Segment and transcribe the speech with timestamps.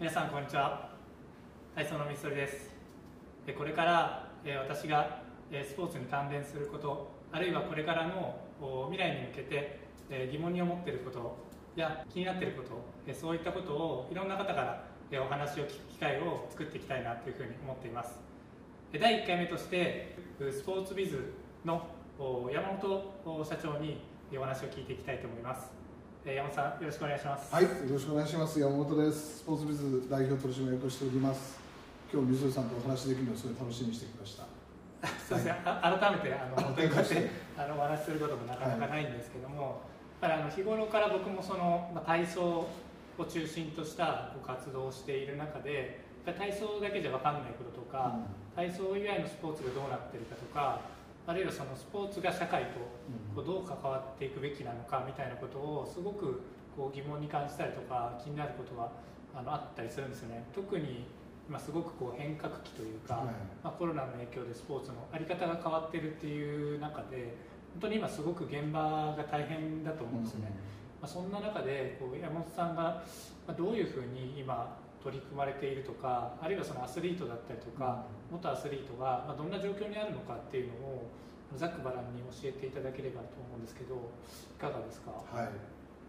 [0.00, 0.88] 皆さんこんにちは。
[1.74, 2.70] 体操のみそりです。
[3.54, 4.30] これから
[4.66, 5.20] 私が
[5.52, 8.40] スポーツに関連することあるいはこれからの
[8.90, 9.78] 未来に向けて
[10.32, 11.36] 疑問に思っていること
[11.76, 14.54] や気になっていることそういったことをいろんな方か
[15.10, 18.18] らお話を聞く機会を作っていきたいなというふうに思っています。
[18.98, 20.16] 第1回目として
[20.50, 21.86] スポーツビズの
[22.50, 24.00] 山本社長に
[24.34, 25.79] お話を聞いていきたいと思います。
[26.24, 27.54] 山本さんよろしくお願いします。
[27.54, 28.60] はいよろしくお願いします。
[28.60, 29.38] 山本です。
[29.38, 31.58] スポーツビズ代表取締役をしております。
[32.12, 34.44] 今日水戸さんとお話できるのをすごい楽しみにしてきました。
[35.24, 39.80] そうですね、はい、改めてあの本当にこうやってあのお話しすることもなかなかないんですけども、
[40.20, 42.68] はい、あの日頃から僕もその、まあ、体操
[43.16, 48.20] を中心とした活動をしている中で体操だけじゃ分かんないこととか、
[48.52, 50.80] うん、体操以外のスポーツがどうなってるかとか
[51.26, 52.78] あるいはそのスポーツが社会と
[53.34, 56.42] こうどう関わっていくべきなのかみたいなことをすごく
[56.76, 58.90] こう疑問に感じたりとか気になることが
[59.34, 60.44] あのあったりするんですよね。
[60.54, 61.04] 特に
[61.48, 63.24] 今すごくこう変革期というか、はい、
[63.64, 67.34] まあ、コロナの影響でスポーツの在り方が変わってるっていう中で
[67.74, 70.52] 本当に今すごく現場が大変だと思うんですよね、
[71.02, 73.02] まあ、そんな中でこう山本さんが
[73.58, 81.08] どういうふうに今取り組まれているとかあるいはそのアスリートだったりとか、元アスリートがどんな状況にあるのかっていうのを
[81.56, 85.48] ざっくばらんに教えていただければと思うんですけどいかがですか、はい。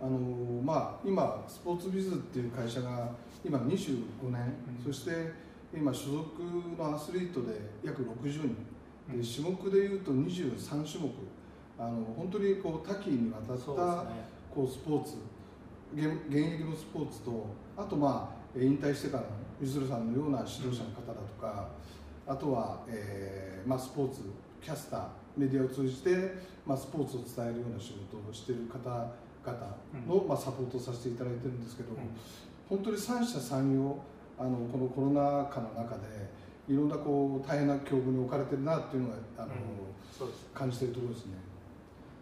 [0.02, 0.18] あの
[0.64, 3.12] まあ、今スポーツビズっていう会社が
[3.46, 5.32] 今25年、うん、そして
[5.74, 6.26] 今所属
[6.78, 8.56] のアスリートで約60人、
[9.12, 11.12] うん、で種目でいうと23種目。
[11.80, 15.16] あの本当にこう多岐にわたった、ね、こうスポーツ
[15.96, 19.30] 現役のスポーツとあとまあ引退してからの
[19.62, 21.70] ゆずるさんのような指導者の方だとか、
[22.28, 24.22] あとは、えーまあ、スポーツ
[24.62, 25.08] キャスター
[25.38, 26.36] メディアを通じて、
[26.66, 31.98] まあ、スポーツを伝えるような仕事をしている方々の、うん、まあ、サポートをさせていただいてるんですけど、うん、
[32.70, 33.98] 本当に三者三様
[34.38, 36.30] あのこのコロナ禍の中で
[36.68, 41.34] いろんなこう大変な境遇に置かれてるなっていうのがあの、うん、感じているところですね。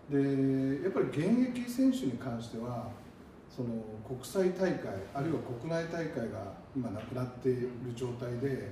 [0.09, 2.87] でやっぱり現役選手に関しては
[3.49, 3.69] その
[4.07, 8.71] 国際大会あるいは国内大会が今なくなっている状態で、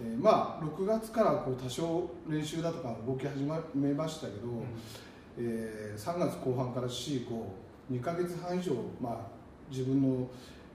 [0.00, 3.42] えー、まあ6月からこう多少練習だとか動き始
[3.74, 4.64] めましたけど、うん、
[5.36, 9.16] えー、3月後半から4以降2か月半以上、まあ、
[9.70, 10.26] 自分の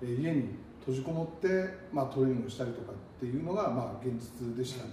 [0.04, 0.50] 家に
[0.82, 1.48] 閉じこもって、
[1.92, 4.92] まあ、トレーニングしたりとかっていうのが、まあ、現実でしたね、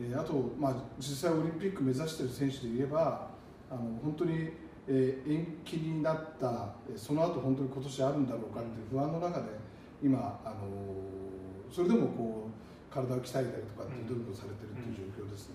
[0.00, 3.28] うん、えー、あと、まあ、実際オリンピック目指している選手で言えば
[3.70, 4.50] あの本当に
[4.88, 9.46] えー、延期になったその後本当に今年あるんだろうかっていう不安の中で
[10.02, 15.54] 今、あのー、それでもこう体を鍛えたりとかっていう努力をされてるっていう状況ですね、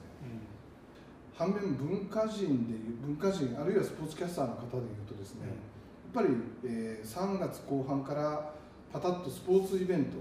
[1.39, 1.47] うん。
[1.47, 8.53] うん、反面文化人でいう文化人あるいはスポーツキャスターの方でいうとですね、やっぱり、えー、3月後半から
[8.91, 10.17] パタッとスポーツイベント、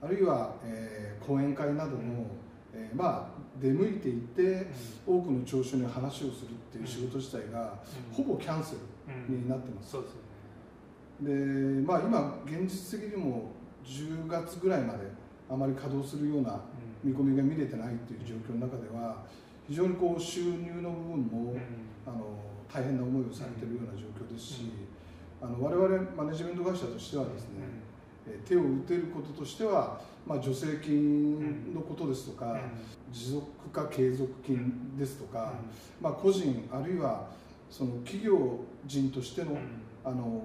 [0.00, 2.26] あるいは、えー、講演会などの、
[2.72, 4.66] えー、まあ出向いていて、
[5.06, 7.74] 多くの聴衆に話をするっていう仕事自体が、
[8.12, 8.76] ほぼキャンセ
[9.28, 9.96] ルになってます、
[11.20, 11.30] で
[11.86, 13.52] まあ今現実的にも
[13.84, 15.00] 10月ぐらいまで
[15.50, 16.60] あまり稼働するような
[17.04, 19.24] 見込みが見れてないっていう状況の中では
[19.68, 21.54] 非常にこう収入の部分も、
[22.06, 22.38] あの
[22.72, 24.70] 大変な思いをされてるような状況ですし、
[25.42, 27.66] あの我々マネジメント会社としてはですね、
[28.46, 32.60] 手を打てることとしては、まあ、助成金のことですとか、
[33.10, 35.52] 持続化継続金ですとか、
[36.00, 37.26] まあ、個人あるいは
[37.70, 39.56] その企業人としての,、
[40.04, 40.42] あの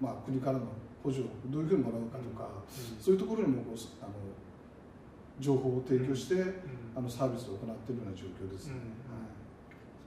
[0.00, 0.66] まあ、国からの
[1.02, 2.48] 補助をどういうふうにもらうかとか、
[3.00, 3.62] そういうところにも
[4.02, 4.12] あの
[5.38, 6.34] 情報を提供して、
[6.96, 8.74] あのサービスを行っているような状況です、ね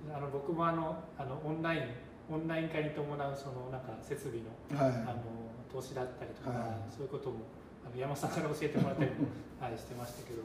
[0.10, 1.82] はい、あの僕もあのあのオンライン
[2.30, 5.22] オンライン化に伴うそのなんか設備の,、あの
[5.72, 6.52] 投資だったりとか、
[6.92, 7.48] そういうことも
[7.86, 9.28] あの山本さんから教えてもらったりも、
[9.60, 10.42] はい、してましたけど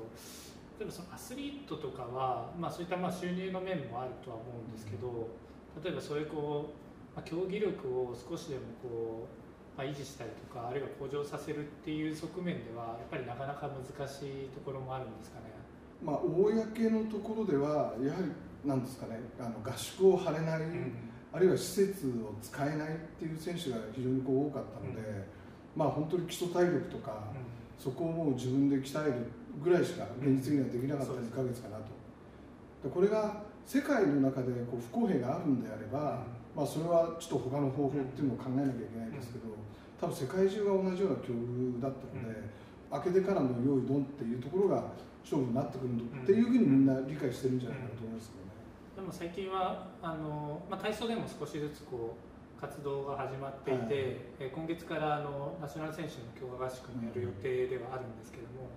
[0.79, 5.29] 例えばそのアスリートとかは、まあ、そういったまあ収入の面もあるとは思うんですけど
[5.83, 15.47] 例えばそういうこう、まあ、競技力を少しでもこう、まあ、維持したりとかあるいは向上させるっていう側面ではやっぱりなかなか難しいところもあるんですかね？
[16.03, 20.93] まあ、公のところではやはりなんですかねあの合宿を張れない、うん、
[21.37, 25.25] あるいは施設を使えないっていう選手が非常にこう多かったので、うん、
[25.77, 29.29] まあ本当に基礎体力とか、うん、そこをもう自分で鍛える
[29.63, 31.93] ぐらいしか現実的にはできなかった2か月かなと。
[32.83, 36.25] でこれが世界の中でこう不公平があるんであれば、
[36.57, 39.53] まあ、それはちょっと他の方法っていうのを考えなきゃいけないんですけど
[40.01, 42.37] 多分世界中が同じような境遇だったので、
[42.93, 44.85] 明けてからの用意ドンっていうところが
[45.25, 48.46] 勝負になってくるっていうふうにみんな理解してるんじゃないかなと思いますけどね。
[48.97, 58.73] でも最近はあの、まあ、体操でも少しずつこう活動が始まっていて、はい、今月からあのナショナル選手の強化合宿もやる予定ではあるんですけども、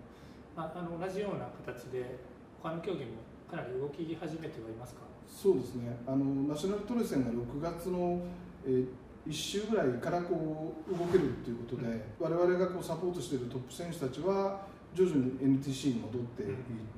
[0.57, 2.19] まあ、あの同じような形で
[2.61, 5.07] 他の競技もかなり動き始めてはいますか？
[5.25, 5.95] そうですね。
[6.05, 8.19] あのナショナルトレセンが6月の、
[8.67, 8.87] えー、
[9.25, 16.57] 1週ぐらいからこう動けるということで、うん、我々がこうサポートしているトップ選手たちは徐々に NTC に戻っていっ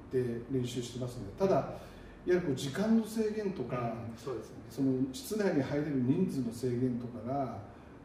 [0.09, 1.73] て練習してますのでただ
[2.25, 7.57] やはりこう時間の制限とか、うん、そうですね、その室内に入れる人数の制限とかが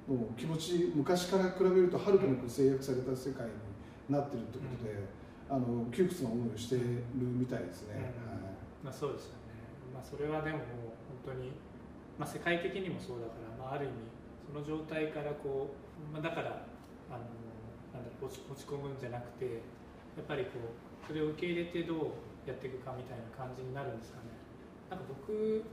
[0.08, 3.52] もう気持ち昔から比べるとはるかにこう制約された世界に
[4.08, 8.12] なってるということで、うん、あの窮屈な思いをしているみたいですね。
[8.84, 9.58] まあ、そうですよね、
[9.92, 10.58] まあ、それはでも
[11.26, 11.50] 本当に、
[12.18, 13.94] まあ、世界的にもそうだから、まあ、ある意味
[14.46, 16.62] その状態からこう、まあ、だから
[17.10, 17.26] あの
[17.90, 19.44] なんだろう落ち込むんじゃなくて
[20.14, 24.30] やっぱりこうそれを受け入れてどうやっていくかみたいな感じになるんですかね。
[24.88, 25.64] なんか僕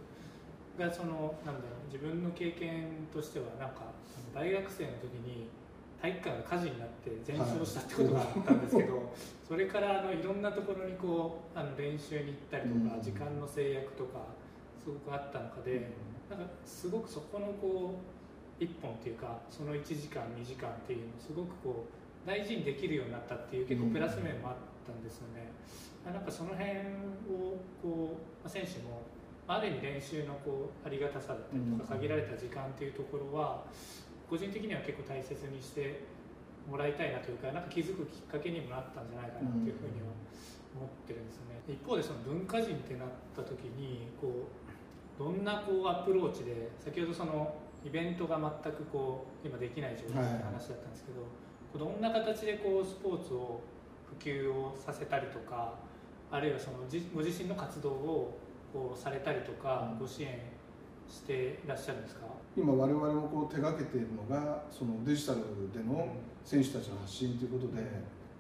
[0.78, 3.94] がそのなんだろう自分の経験としてはなんか
[4.34, 5.48] 大学生の時に
[6.02, 9.06] 体育館が火事になって全焼したってことがあったんですけど、はい、
[9.48, 14.34] それからあのいろんなところにこうあの練習に行ったりとか、うん、時間の制約とか
[14.84, 15.94] すごくあった中で、
[16.30, 17.96] うん、なんかすごくそこのこ
[18.60, 24.56] う1本っていうかその1時間2時間っていうのをすごくこう大事にできるようになったっていう結構プラス面もあっ
[24.88, 25.52] たんですよね。
[26.08, 26.72] うん、なんかその辺
[27.28, 29.04] をこう選手も
[29.48, 33.66] ある意味練習のこうありがたさだったりとか限られた時間っていうところは
[34.30, 36.04] 個人的には結構大切にして
[36.70, 40.16] もらいたいなというかなんか気づくきっかけにもなったんじゃないかなというふうには
[40.74, 47.54] 思ってるんですね、一方でその文化人ってなった時にこうどんなこうアプローチで先ほどその
[47.86, 51.30] イベントが全くこう今できない状態って話だったんですけど、はい、
[51.78, 53.62] どんな形でこうスポーツを
[54.06, 55.74] 普及をさせたりとか
[56.32, 56.78] あるいはその
[57.14, 58.40] ご自身の活動を
[58.72, 60.40] こうされたりとか、ご支援
[61.08, 62.22] していらっしゃるんですか？
[62.58, 65.40] 今我々もこう手がけているのがそのデジタル
[65.72, 66.08] での
[66.44, 67.84] 選手たちの発信ということで、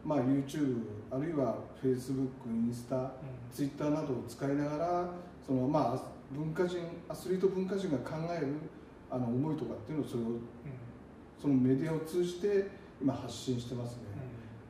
[0.03, 3.09] まあ、YouTube あるいは Facebook インスタ、うん、
[3.51, 5.09] Twitter などを使いながら
[5.45, 6.01] その、まあ、
[6.31, 8.47] 文化人アスリート文化人が考える
[9.11, 10.41] あの思いとかっていうのをそれを、うん、
[11.39, 12.67] そのメディアを通じて
[13.03, 14.03] 今発信してますね、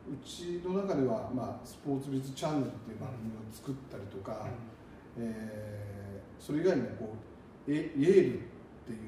[0.09, 4.47] うん、うちの中では、まあ、スポーツビズチャンネルっていう番組を作ったりとか、
[5.15, 7.15] うん、えー、それ以外にもこ
[7.67, 8.41] うイエールっ
[8.85, 8.99] ていう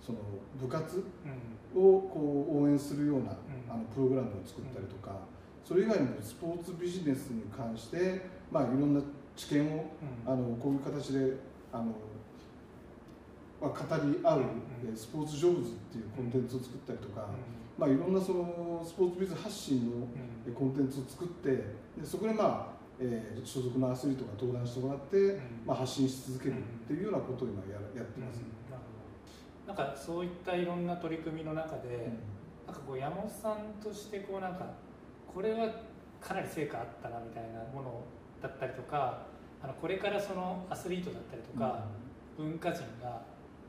[0.00, 0.18] その
[0.58, 1.04] 部活
[1.74, 3.36] をこう応援するような、
[3.68, 5.18] あのプログラムを作ったりとか、
[5.62, 9.00] それ以外にもスポーツビジネスに関して、まあ、いろんな
[9.36, 9.90] 知見を、
[10.24, 11.34] あのこういう形で
[11.72, 11.84] あの、
[13.60, 14.42] まあ、語り合う、
[14.96, 17.28] スポーツジョブズっていうコンテンツを作ったりとか、
[17.78, 20.06] まあ、いろんなそのスポーツビズ発信の
[20.54, 21.64] コンテンツを作ってで
[22.04, 26.56] そこでまあえー、所属のアスリートが登壇してもらって、まあ、発信し続けるっ
[26.86, 28.40] ていうようなことを今ややってます、
[29.66, 32.08] なんかそういったいろんな取り組みの中で、
[32.66, 34.66] なんかこう山本さんとしてこうなんか
[35.32, 35.68] これは
[36.20, 38.00] かなり成果あったなみたいなもの
[38.40, 39.26] だったりとか
[39.62, 41.84] あのこれからそのアスリートだったりとか、
[42.38, 43.20] 文化人が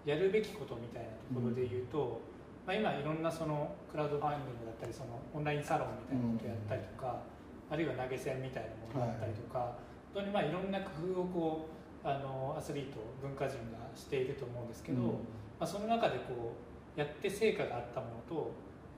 [0.06, 2.21] やるべきことみたいなところで言うと、
[2.67, 7.23] まあ、今いろんなそのクラウドファンディングだったりそのオンラインサロンみたいなことをやったりとか、
[7.71, 9.67] あるいは投げ銭みたいなものだったりとか、はい、
[10.13, 11.69] 本当にまあいろんな工夫をこ
[12.03, 16.51] うあのアスリート文化人がしていると思うんですけど、うん、まあ、その中でこ
[16.95, 18.51] うやって成果があったものと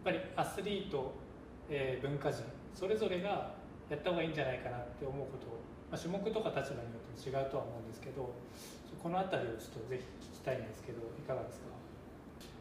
[0.03, 1.13] やっぱりアスリート、
[1.69, 2.41] えー、文化人
[2.73, 3.53] それぞれが
[3.89, 8.33] やった方がいいんじゃないかなって思うことを、まあ、種目とか立場によっても違うとは思うんですけど
[9.01, 11.78] この辺りをちょっとぜひ聞きたいんですけどいかがですか？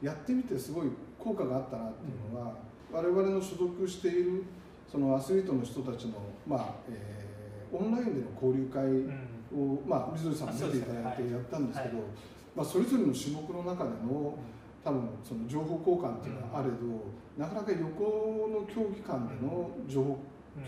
[0.02, 0.88] やってみてすごい
[1.18, 2.54] 効果があったなっていうのは、
[2.90, 4.44] うん、我々の所属している
[4.90, 6.14] そのアスリートの人たちの、
[6.46, 12.10] まあえー、オンラインでの交流会を、うん、まあ、水鳥さんも見ていただいてやったんですけど、ねはい、
[12.56, 14.38] まあ、それぞれの種目の中での
[14.84, 20.18] 多分その情報交換っていうのはあれど、うん、なかなか横の競技間での情報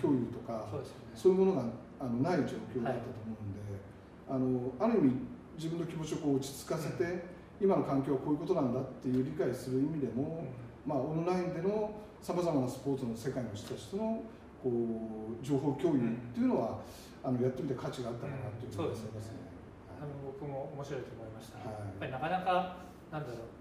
[0.00, 0.80] 共有とか、うん
[1.12, 1.64] そういうものが
[1.98, 3.60] あのない状況だったと思うんで、
[4.28, 5.16] はい、あのある意味
[5.56, 7.04] 自分の気持ちをこう落ち着かせて、
[7.60, 10.44] 今の環境はこういうことなんだっていう理解する意味でも、
[10.86, 14.22] まあ、オンラインでのさまざまなスポーツの世界の人たちとの
[14.62, 16.78] こう情報共有っていうのは、
[17.24, 19.50] あのやってみて価値があったかなというふうに思いますね。
[20.00, 23.60] あの僕も面白いと思いました、はい、やっぱりなかなかなんだろう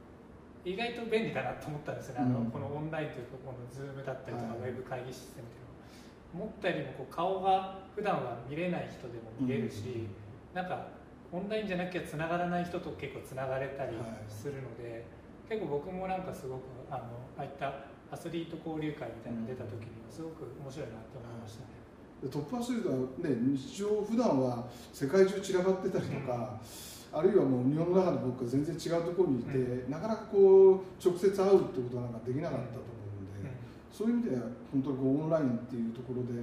[0.63, 10.87] 意外と便利だなと思ったんですよね、うん、あのこのオンラインというかこの Zoom だったりとか、ウェブ会議システムというの思ったよりもこう顔が普段は見れない人でも見れるし、うん、なんか
[11.31, 13.93] オンラインじゃなきゃつながらない人と結構つながれたり
[14.27, 15.05] するので、
[15.49, 17.03] はい、結構僕もなんかすごくあの
[17.37, 21.79] ああいったアスリート交流会みたいなの出た時にはすごく面白いなって思いましたね、
[22.27, 26.59] トップアスリートはね日常普段は世界中散らばってたりとか、
[27.13, 33.55] あるいはもう日本の中の僕が全然違うところにいて、うん、なかなかこう直接会うってことがなんかできなかったと思うので、うん、
[33.93, 34.43] そういう意味では
[34.73, 36.41] 本当にこうオンラインっていうところで、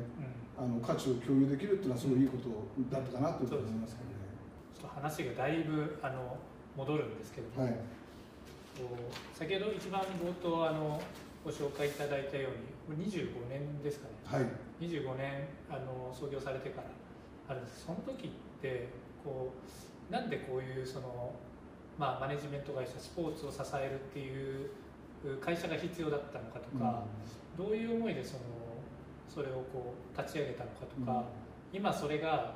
[0.56, 2.48] あの価値を共有できるっていうのはすごいいいこと
[2.88, 4.15] だったかなというふうに思いますけどね。
[4.96, 6.38] 話がだいぶあの
[6.74, 7.74] 戻るんですけども、はい、
[9.34, 11.00] 先ほど一番冒頭あの
[11.44, 12.48] ご紹介いただいたよ
[12.88, 16.88] うに25年ですかね、はい、25年あの創業されてから
[17.48, 17.84] あるんです。
[17.84, 18.88] その時って
[19.22, 19.52] こ
[20.10, 21.32] うなんでこういうその、
[21.98, 24.70] まあ、マネジメント会社スポーツを支えるっていう
[25.40, 27.02] 会社が必要だったのかとか、
[27.58, 28.40] うん、どういう思いでその
[29.28, 31.12] それをこう立ち上げたのかとか、
[31.72, 32.54] うん、今それが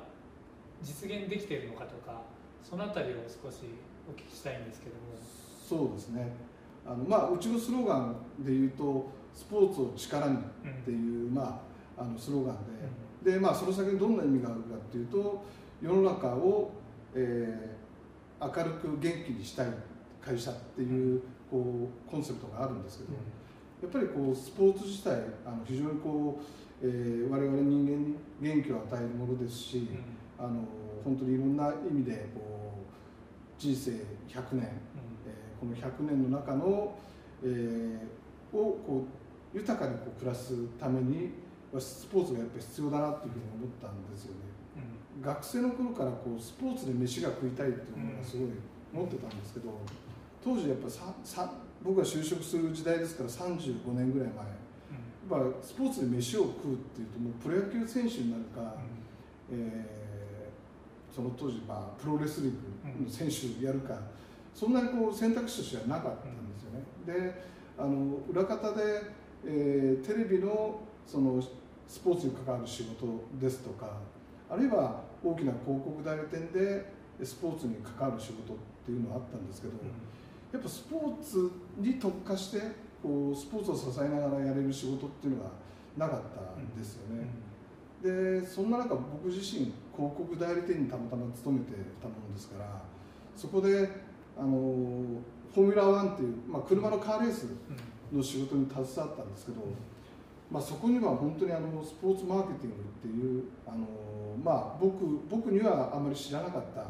[0.81, 2.21] 実現できているのかとか
[2.63, 3.65] その辺りを少し
[4.09, 5.01] お聞きしたいんですけども。
[5.67, 6.31] そうですね。
[6.85, 10.41] あの、まあ、うちのスローガンで言うと「スポーツを力に」っ
[10.83, 11.61] ていう、うん、ま
[11.97, 12.57] あ、あのスローガン
[13.23, 15.43] で,、でまあ、その先にどんな意味があるかっていうと
[15.81, 16.71] 世の中を、
[17.13, 19.67] えー、明るく元気にしたい
[20.19, 23.13] 会社っていうこうコンセプトがあるんですけど、
[23.81, 25.13] やっぱりこうスポーツ自体
[25.45, 26.39] あの非常にこ
[26.81, 29.87] う、えー、我々人間に元気を与えるものですし、
[30.41, 30.65] あの
[31.05, 33.95] 本当にいろんな意味でこう人生100
[34.53, 34.67] 年、
[35.27, 36.95] えー、この100年の中の、
[37.43, 39.05] えー、をこ
[39.53, 41.33] う豊かにこう暮らすために
[41.79, 44.51] スポーツがやっぱり必要だなというふうに思ったんですよね。
[45.21, 48.49] 学生の頃からこうスポーツで飯が食いたいっていうのがすごい
[48.91, 49.69] 持ってたんですけど
[50.43, 58.75] 当時やっぱささ僕が就職する時代ですから35年ぐらい前、やっぱスポーツで飯を食うっていうともうプロ野球選手になるか、
[59.51, 60.00] えー、
[61.13, 63.95] その当時、まあ、プロレスリングの選手やるか、
[64.55, 66.85] そんなにこう選択肢としてはなかったんですよね。
[67.05, 69.01] であの裏方で、
[69.45, 71.41] えー、テレビのその
[71.87, 73.05] スポーツに関わる仕事
[73.39, 73.97] ですとか
[74.49, 76.85] あるいは大きな広告代理店で
[77.23, 79.73] スポーツに関わる仕事っていうのはあったんですけど、
[80.53, 82.59] やっぱスポーツに特化して
[83.01, 85.49] こうスポーツを支えながらやれる仕事っていうのが
[85.97, 87.27] なかったんですよね、
[88.01, 92.81] でそんな中僕自身広告代理店にたまたま勤めてたものですから
[93.35, 93.89] そこで
[94.37, 94.49] あの
[95.53, 97.45] フォーミュラー1っていう、まあ、車のカーレース
[98.11, 99.61] の仕事に携わったんですけど、
[100.49, 103.85] まあ、そこには本当にあのスポーツマーケティングっていうあの、
[104.43, 106.85] まあ、僕僕にはあまり知らなかった、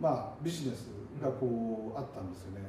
[0.00, 0.88] まあ、ビジネス
[1.22, 2.60] がこうあったんですよね。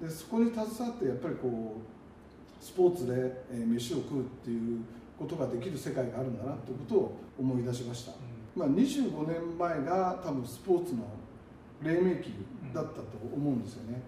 [0.00, 3.14] でそこに携わってやっぱりこうスポーツで、
[3.50, 4.80] え飯を食うっていう
[5.20, 8.12] ことができる世界があるんだなということを思い出しました、
[8.56, 11.04] まあ、25年前が多分スポーツの
[11.82, 12.32] 黎明期
[12.74, 13.02] だったと
[13.34, 14.02] 思うんですよね。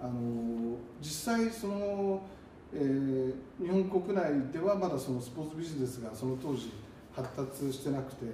[0.00, 2.22] あの実際その
[2.76, 6.72] えー、日本国内ではまだそのスポーツビジネスがその当時
[7.14, 8.26] 発達してなくて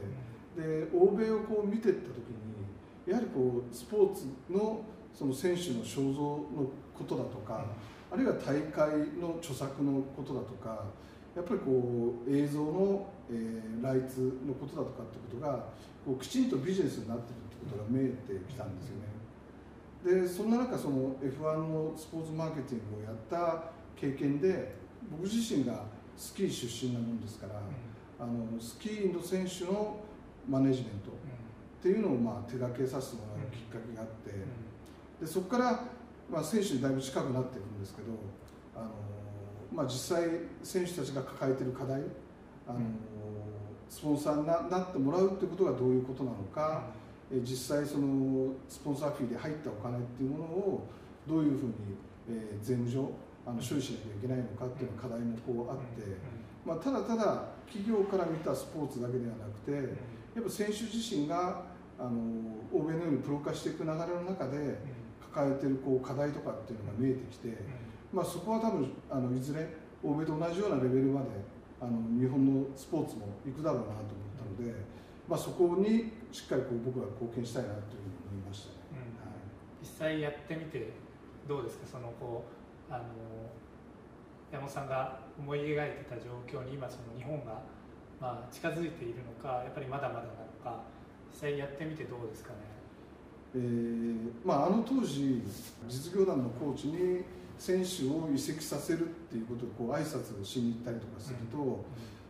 [0.56, 4.80] で欧米をこう見ていった時にやはりこうスポーツの
[5.14, 7.66] その選手の肖像のことだとか
[8.10, 10.84] あるいは大会の著作のことだとか
[11.34, 15.66] やっぱりこう映像の、えー、ライツのことだとかってことが
[16.04, 19.10] こうきちんとビジネスになってるってことが見えてきたんですよね。
[20.22, 24.74] でそんな中その F1 のスポーツマーケティングをやった経験で
[25.10, 25.84] 僕自身が
[26.16, 27.60] スキー出身なもんですから、
[28.18, 30.00] あのスキーの選手の
[30.48, 34.32] マネジメントっていうのをまあ手掛けさせてもらうきっかけがあって、
[35.20, 35.84] でそこから、
[36.30, 38.08] まあ、選手にだいぶ近くなっていくんですけど
[38.76, 38.90] あの、
[39.72, 40.28] まあ、実際
[40.62, 42.02] 選手たちが抱えている課題
[42.66, 42.80] あの、
[43.88, 46.84] スポンサーにななってもらうっていうことがどういうことなのか、
[47.32, 50.86] え実際そのスポンサーフィーで入ったお金っていうものを
[51.28, 51.74] どういうふうに、
[52.28, 53.10] えー、税務上
[53.46, 56.02] あの処理しなきゃいけないのかっていう課題もこうあって、
[56.66, 59.72] まあ、ただただ企業から見たスポーツだけではなくて
[60.34, 61.62] やっぱ選手自身が
[61.98, 62.10] あの
[62.72, 64.78] 欧米のようにプロ化していく流れの中で
[65.32, 67.48] 抱えてるこう課題とかっていうのが見えてきて、
[68.12, 69.68] まあ、そこは多分あのいずれ
[70.02, 71.26] 欧米と同じようなレベルまで
[71.80, 74.74] あの日本のスポーツも行くだろうなと思ったので、
[75.28, 78.98] まあ、そこにしっかりこう僕は貢献したいなというふうに思いましたね、うん。
[79.22, 79.38] はい、
[79.80, 80.90] 実際やってみて
[81.46, 81.86] どうですか？
[81.86, 82.44] そのこ
[82.90, 83.04] うあの
[84.50, 87.62] 山本さんが思い描いてた状況に今その日本が
[88.20, 90.82] まあ近づいているのかやっぱりまだまだなのか
[91.32, 92.56] 実際やってみてどうですかね、
[93.54, 95.40] えーまあ、あの当時
[95.88, 97.22] 実業団のコーチに
[97.60, 101.64] 選手を移籍させるっていうことをこう挨拶をしに行ったりとかすると、うん。
[101.66, 101.78] うん、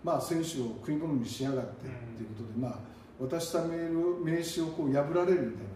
[0.02, 2.78] まあ、選手を食い物にしやがってっていうことで、うん、まあ、
[3.18, 5.70] 渡した名名刺をこう破られるみたいな、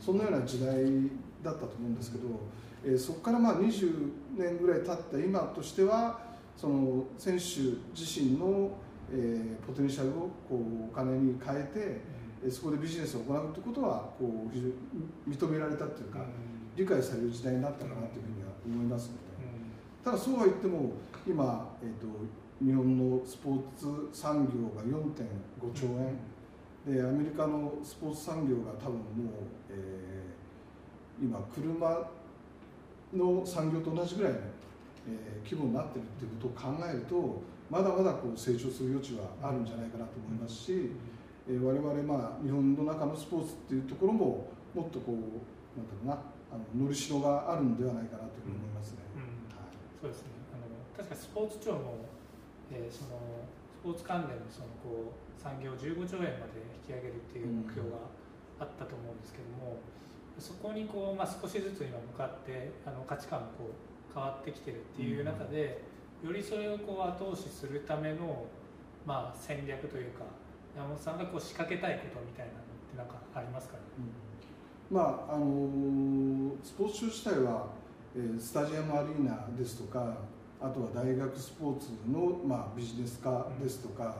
[0.00, 0.74] そんなような時代
[1.44, 2.24] だったと思うんですけど。
[2.84, 6.20] えー、そこからまあ20年ぐらい経った今としては
[6.56, 7.44] その選手
[7.98, 8.70] 自身の、
[9.12, 12.00] えー、ポテンシャルをこうお金に変え
[12.44, 14.74] て、そこでビジネスを行うということはこう非常に
[15.36, 16.20] 認められたというか、
[16.78, 19.18] 理解される時代になったかなというふうには思いますので、
[20.04, 20.92] ただそうは言っても
[21.26, 22.06] 今、えーと、
[22.64, 26.16] 日本のスポーツ産業が4.5兆円、
[26.86, 29.02] でアメリカのスポーツ産業が多分もう、
[29.70, 32.10] えー、今車
[33.12, 34.38] の産業と同じぐらいの、
[35.08, 40.92] えー、規模になってるっていうことを考えるとまだまだこう成長する余地はあるんじゃないかなと思いますし、
[41.48, 49.04] えー、我々まあ日本の中のスポーツっていうところももっとこうなんだろうなあののりしろがあるんではないかなというふうに思いますね。
[49.52, 50.32] はい、そうですね。
[50.52, 50.64] あの
[50.96, 52.08] 確かスポーツ庁も、
[52.72, 53.20] えー、その
[53.78, 58.08] スポーツ関連のそのこう産業15兆円まで引き上げるっていう目標が
[58.60, 59.78] あったと思うんですけども、
[60.38, 65.82] そこにこう、まあ、少しずつ今向かってあの価値観もこう変わってきてるっていう中で、
[66.22, 68.46] よりそれをこう後押しするための、
[69.06, 70.26] まあ、戦略というか
[70.74, 74.10] 山本さんがこう仕掛けたいことみたいなのって何かありますかね、うん、
[74.90, 77.66] まああのスポーツ庁自体は、
[78.16, 80.16] えー、スタジアムアリーナですとか
[80.60, 84.16] あとは大学スポーツの、まあ、ビジネス化ですとか、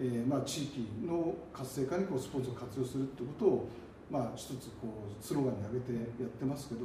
[0.00, 3.68] うん、えー、まあ、地域の活性化にこうスポーツを活用するってことを、
[4.10, 4.88] まあ、一つこ
[5.20, 6.80] うスローガンに挙げてやってますけど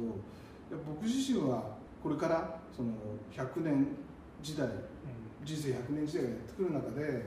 [0.86, 2.90] 僕自身はこれからその
[3.32, 3.86] 100年
[4.42, 4.66] 時代、
[5.44, 7.26] 人生100年時代がやってくる中で、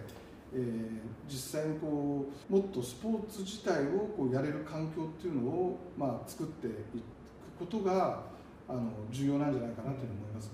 [0.53, 6.75] えー、実際にこうもっとスポーツ自体をこうやれる環境っていうのを、まあ、作っていく
[7.59, 8.23] ことが
[8.67, 10.51] あの重要なんじゃないかなという思いますね。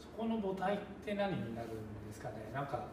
[0.00, 1.70] そこの母体って何になるん
[2.08, 2.50] ですかね？
[2.54, 2.86] なんか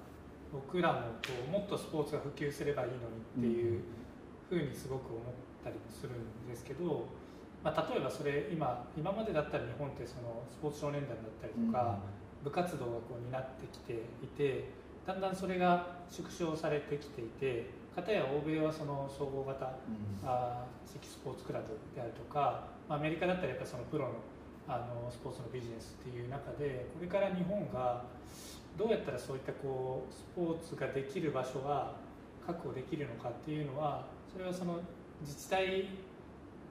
[0.52, 1.08] 僕らもこ
[1.48, 3.82] うもっとスポーツが普及すればいいのにっていう
[4.50, 5.24] ふうにすごく思っ
[5.64, 7.06] たりもするんですけど、
[7.64, 12.00] まあ、例えばそれ今今までだったら日本ってそのスポーツ少年団だったりとか、
[12.44, 14.66] 部活動がこう担ってきていて
[15.06, 19.72] だんだんそれが縮小されてきていて片や欧米はその総合型、うん、
[20.26, 24.12] あ地域スポーツクラブであるとかアメリカだったらやっぱそのプロの
[24.66, 28.04] あのスポーツのビジネスっていう中でこれから日本が
[28.78, 31.96] どうやったらそういったこうスポーツができる場所が
[32.48, 34.80] 確保できるのかっていうのはそれはその
[35.22, 35.88] 自治体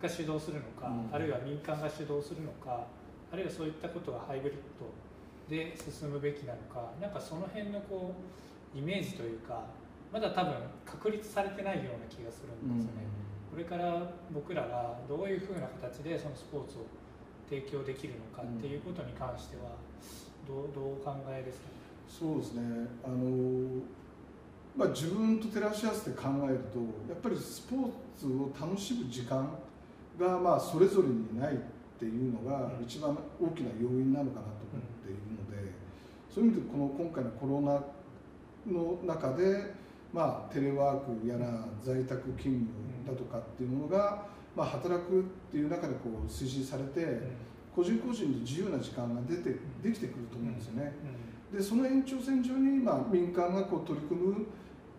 [0.01, 2.87] が主導するのか、うん、あるいは民間が主導するのか
[3.31, 4.89] あるいはそういったことがハイブリッド
[5.49, 8.15] で進むべきなのかなんかその辺のこ
[8.75, 9.67] うイメージというか
[10.13, 13.05] まだ多分確立されてないような気がするんですよね、
[13.53, 16.87] うん、これから僕らがどういうふうな形でそのスポーツを
[17.49, 19.77] 提供できるのかっていうことに関しては
[20.47, 21.75] どうどうお考えですか、ね、
[22.09, 22.89] そうですね。
[23.05, 23.83] あの
[24.75, 29.47] まあ、自分と照らし合わせて考えるとやっぱりスポーツを楽しむ時間
[30.19, 31.57] がまあそれぞれにないっ
[31.99, 35.32] ていうのが一番大きな要因なのかなと思っている
[36.33, 37.83] そういう意味でこの今回のコロナ
[38.67, 39.75] の中で、
[40.15, 42.69] まあ、テレワークやら在宅勤務
[43.07, 44.25] だとかっていうものが、
[44.57, 47.21] まあ、働くっていう中でこう推進されて
[47.77, 50.93] 個人個人に自由な時間が出てできてくると思うんですよね。
[51.53, 54.47] でその延長線上に、まあ、民間がこう取り組む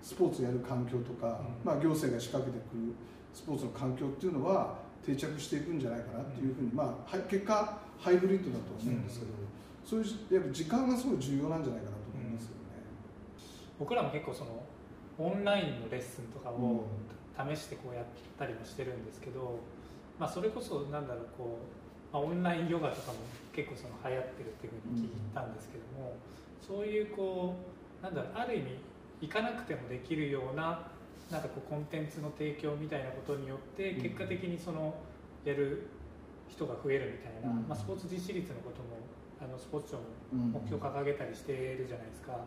[0.03, 2.93] スポーツをやる環境とか、まあ、行政が仕掛けてくる
[3.33, 9.31] スポーツの環境っていうのは定着していくんじゃないかなっていうふうに、まあ、結果ハイブリッドだと思うんですけど、
[9.85, 12.55] そういうやっぱ時間がすごい重要なんじゃないかなと思いますよね。
[13.79, 14.63] 僕らも結構その
[15.17, 16.87] オンラインのレッスンとかを
[17.35, 18.05] 試してこうやっ
[18.37, 19.59] たりもしてるんですけど、
[20.19, 21.59] まあ、それこそなんだろうこ
[22.11, 23.17] う、まあ、オンラインヨガとかも
[23.51, 26.15] 結構その流行ってるっていうふうに聞いたんですけども、
[26.61, 27.55] そういうこ
[28.01, 28.77] うなんだろうある意味
[29.21, 30.87] 行かなくてもできるような
[31.31, 34.93] なんかこうコンテンツの提供みたいなことによって結果的にその
[35.45, 35.87] やる
[36.49, 38.92] 人が増えるみたいな、うん、まあ、スポーツ実施率のことも
[39.43, 42.39] あのスポーツ庁も目標を掲げたりしているじゃないですか、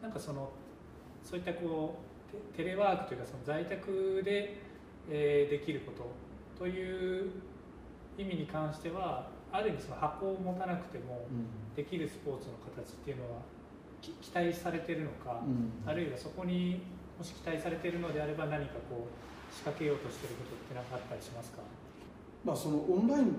[0.00, 0.50] なんかその
[1.22, 1.98] そういったこ
[2.32, 4.56] うテレワークというかその在宅で、
[5.10, 7.30] えー、できることという
[8.16, 11.26] 意味に関してはある意味その箱を持たなくても
[11.76, 13.40] できるスポーツの形っていうのは
[14.00, 16.80] 期待されてるのか、うん、あるいはそこに
[17.18, 21.58] もし期待されているのであれば何かこう仕掛けようとしていることって何かあったりしますか、
[22.44, 23.36] まあ、そのオンライン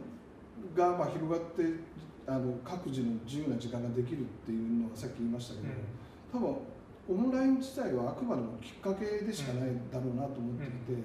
[0.76, 1.64] がまあ広がって
[2.28, 6.56] あの各自の自由な時間ができるっていうのはさっき言いましたけど、うん、多
[7.10, 11.02] 分オンライン自体はあくまでもきっかけでしかないだろうなと思っていて、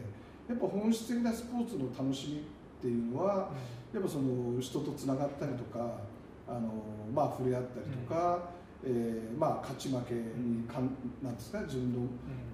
[0.48, 2.42] やっぱ本質的なスポーツの楽しみっ
[2.80, 3.50] ていうのは、
[3.92, 5.98] やっぱその人とつながったりとか
[6.46, 6.70] あの、
[7.12, 8.50] まあ、触れ合ったりとか、
[8.84, 10.90] えー、まあ勝ち負けにかん
[11.22, 12.00] なんですか自分の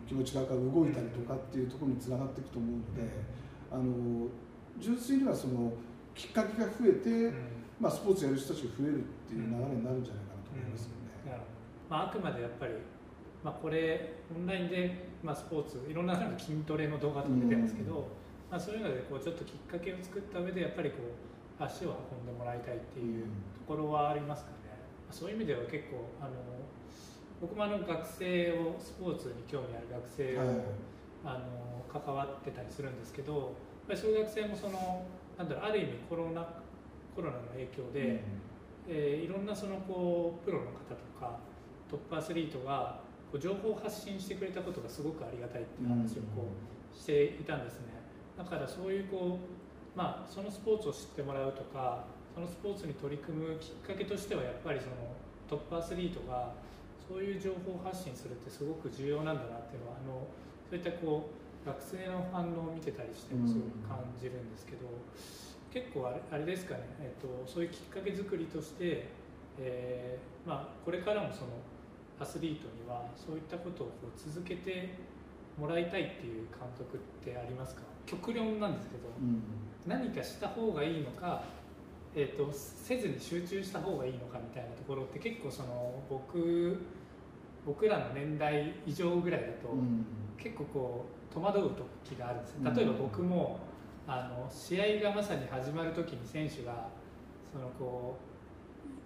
[0.07, 3.13] 気持ち側から動いたりとかっていうところにつながっていくと思うので、
[3.71, 4.29] あの
[4.79, 5.73] 純粋にはその
[6.15, 7.33] きっかけが増えて、
[7.83, 11.43] まあ、スポーツやる人たちが増えるっていう流れになるんじゃないかなと思いますよね。
[11.91, 12.73] まあ、あくまでやっぱり
[13.43, 18.07] まあ、これオンラインで、まあ、スポーツいろんななんか筋トレの動画とか出てますけど、
[18.51, 23.29] まあ、そういうのでこうちょっときっかけを作った上でやっぱりこう足を運んでもらいたいっていうと
[23.67, 24.57] ころはありますかね、
[25.11, 26.31] そういう意味では結構あの
[27.41, 30.49] 僕もあの学生をスポーツに興味ある学生を、はい、
[31.25, 33.43] あの関わってたりするんですけどやっ
[33.89, 35.05] ぱりそういう学生もその
[35.37, 36.47] なんだろうある意味コロナ
[37.15, 38.19] コロナの影響で、うん、
[38.89, 41.39] えー、いろんなそのこうプロの方とか
[41.91, 47.93] トップアスリートがこう情報を発信してくれたことがすごくありがたいっていう話をこうしていたんですね。
[48.37, 54.93] だからそういうこう、まあ、そのスポーツを知ってもらうとかそのスポーツに取り組むきっかけとしてはやっぱりその
[55.49, 56.55] トップアスリートが
[57.09, 60.27] そういう情報発信するってすごく重要なんだなっていうのはあの
[60.71, 64.89] そういったこう学生の反応を見てたりしてもすごく感じるんですけど、
[65.73, 69.09] 結構あれあれですかね、えーと、そういうきっかけ作りとして、
[69.59, 71.49] えーまあ、これからもその
[72.21, 74.91] アスリートにはそういったことをこう続けて
[75.59, 77.83] もらいたいっていう感覚ってありますか？
[78.07, 79.43] 極論なんですけど、うん、
[79.87, 81.43] 何かした方がいいのか
[82.15, 86.79] えーと、せずに集中した方がいいのかみたいなところって結構その僕
[87.65, 90.05] 僕らの年代以上ぐらいだと、うん、
[90.37, 91.71] 結構こう戸惑う
[92.05, 93.61] 時があるんです例えば僕も、
[94.07, 96.89] あの試合がまさに始まる時に選手が
[97.53, 98.19] そのこ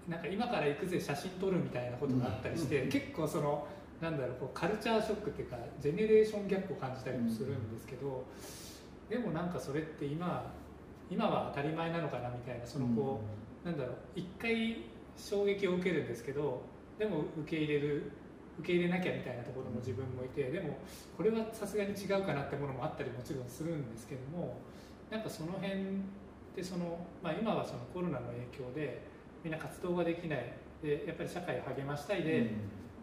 [0.09, 3.67] うなんか今から行くぜ写真撮るみたいなことがあったりして、うん、結構その
[4.01, 8.25] なんだろうこうカルチャーショックっていうかジェネレーションギャップを感じたりもするんですけど、
[9.09, 10.53] でもなんかそれって今
[11.11, 13.21] 今は当たり前なのかなみたいなそのこ
[13.65, 14.85] う、うん、なんだろう一回
[15.17, 16.63] 衝撃を受けるんですけど
[16.99, 18.13] でも受け入れる
[18.61, 20.79] 受け入れなきゃみたいなところの自分もいてでも
[21.17, 24.57] これはさすがに違うかなってものもあったりもちろんするんですけども
[25.11, 26.03] なんかその辺
[26.55, 29.03] でその、まあ、今はそのコロナの影響で
[29.45, 30.53] みんな活動ができない。
[30.83, 32.49] でやっぱり社会を励ましたいで、うん、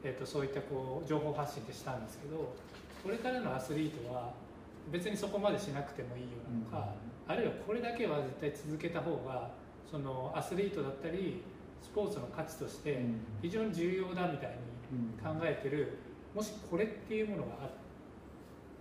[0.04, 2.54] えーと、そういったこう情報発信ってしたんですけど
[3.02, 4.32] これからのアスリートは
[4.92, 6.94] 別にそこまでしなくてもいいようなのか、
[7.28, 7.34] うん。
[7.34, 9.50] あるいはこれだけは絶対続けた方が
[9.90, 11.42] そのアスリートだったり
[11.82, 13.00] スポーツの価値として
[13.42, 14.58] 非常に重要だみたい
[14.92, 15.98] に考えてる、
[16.34, 17.50] もしこれっていうものが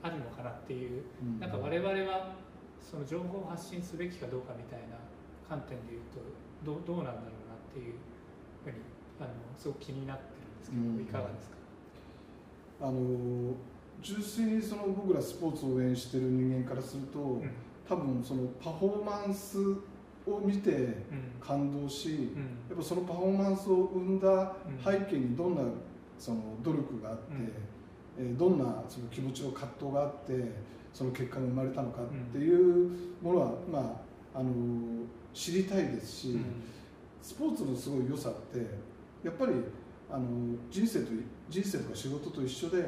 [0.02, 1.02] あるのかなっていう、
[1.40, 2.34] なんか我々は
[2.82, 4.96] その情報を発信すべきかどうかみたいな
[5.48, 6.20] 観点でいうと
[6.64, 7.94] どどうなんだろうなっていう
[8.64, 8.76] ふうに
[9.18, 11.56] あのすごく気になってるんですけど、いかがですか？
[12.82, 13.54] あの
[14.02, 17.50] 純粋にその僕らスポーツを応援してる人間からすると、うん。
[17.88, 20.88] 多分そのパフォーマンスを見て
[21.40, 22.40] 感動し、うん、
[22.70, 25.62] やっぱそのパフォーマンスを生んだ背景にどんな
[26.16, 27.22] その努力があって、
[28.18, 30.32] うん、どんなその気持ちの葛藤があって
[30.92, 32.90] その結果が生まれたのかっていう
[33.22, 34.02] ものは、ま
[34.34, 34.50] あ、あの
[35.32, 36.44] 知りたいですし、うん、
[37.22, 38.58] スポーツのすごい良さって
[39.24, 39.52] やっぱり
[40.10, 40.26] あの
[40.70, 41.06] 人生と
[41.48, 42.84] 人生とか仕事と一緒で、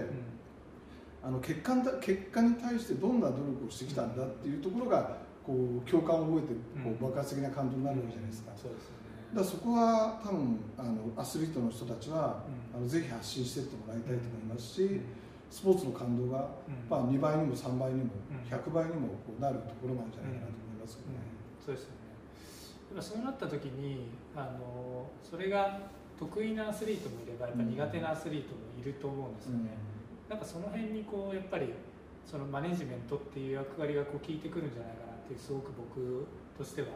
[1.22, 8.52] あの結果結果に対してどんな努力をしてきたんだっていうところがこう共感を覚えてこう爆発的な感動になるわけじゃないですか。
[8.56, 9.04] そうですね。
[9.34, 15.00] だそこは多分あのアスリートの人たちは、あのぜひ発信していってもらいたいと思いますし、
[15.54, 16.50] スポーツの感動が、
[16.90, 18.10] まあ、2倍にも3倍にも
[18.50, 21.22] 100倍にもこうなるところなんじゃないかなと思いますけどね。
[21.64, 23.00] そうですよね。
[23.00, 25.78] そうなった時にあのそれが
[26.18, 29.78] 得意なアスリートもいればやっぱ苦手なアスリートもいると思うんですよね。
[30.28, 31.72] なんかその辺にこうやっぱり
[32.26, 36.26] そのマネジメントっていう役割がこう効いてくるんじゃないかなってすごく僕
[36.58, 36.88] としては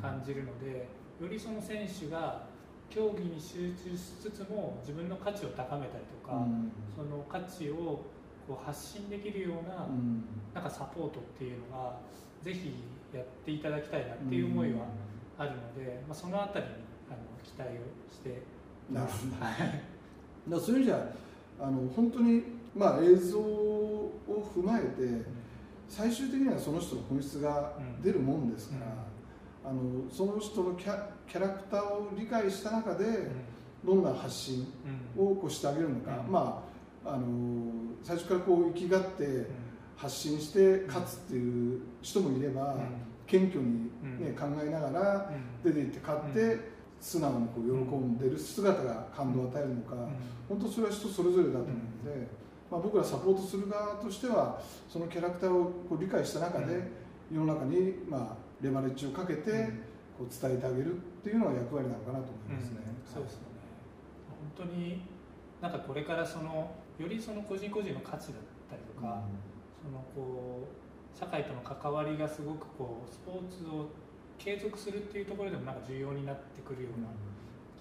[0.00, 0.86] 感じるので、
[1.20, 2.46] よりその選手が
[2.94, 6.46] 競技に集中しつつも自分の価値を高めたりとか、
[6.94, 8.04] その価値を
[8.46, 9.86] こう発信できるような,、
[10.54, 11.96] なんかサポートっていうのが
[12.42, 12.74] ぜひ
[13.12, 14.86] やっていただきたいなっていう思いは
[15.38, 16.72] あるので、まあ、そのあたりに
[17.08, 18.42] あの期待をして
[18.92, 21.12] なるほど、はい、だそういう意味じゃ
[21.60, 22.42] あの本当に
[22.74, 25.24] まあ、映像を踏まえて
[25.88, 28.86] 最終的にはその人の本質が出るもんですから、
[29.64, 33.04] あのその人のキャラクターを理解した中で
[33.84, 34.66] どんな発信
[35.16, 36.62] をこうしてあげるのか、ま
[37.04, 37.72] あ、あの
[38.02, 39.46] 最初からこう生きがって
[39.96, 42.76] 発信して勝つっていう人もいれば、
[43.26, 43.84] 謙虚に、
[44.20, 45.30] ね考えながら
[45.62, 46.58] 出ていって勝って、
[47.00, 49.94] 素直にこう喜んでる姿が感動を与えるのか、
[50.48, 51.66] 本当それは人それぞれだと思う
[52.06, 52.44] ので。
[52.70, 56.82] まあ、僕らサポートする側としてはそのキャラクターをこう理解した中で、
[57.30, 59.70] 世の中に、まあ、レバレッジをかけて
[60.16, 62.80] こう伝えてあげるっていうのが役割なのかなと思いますね。
[63.04, 63.48] そうですね。
[64.56, 65.02] 本当に
[65.60, 69.22] なんかこれからそのよりその個人個人の価値だったりとか、
[69.82, 73.90] そのこう社会との関わりがすごくこうスポーツを
[74.38, 77.08] 継続するっていうところでもなんか重要になってくるような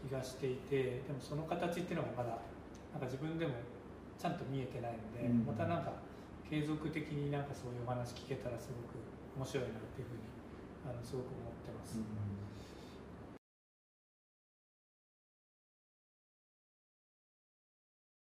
[0.08, 2.38] 気がしていて、でもその形っていうのがまだ
[2.94, 3.54] なんか自分でも
[4.18, 5.94] ちゃんと見えてないので、またなんか
[6.50, 8.98] 継続的になんかそういうお話聞けたらすごく
[9.38, 10.33] 面白いなっていうふうに
[10.86, 11.98] あのすごく思ってます。
[11.98, 12.33] うん